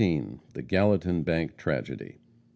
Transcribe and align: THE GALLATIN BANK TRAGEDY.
THE 0.53 0.63
GALLATIN 0.63 1.21
BANK 1.21 1.57
TRAGEDY. 1.57 2.17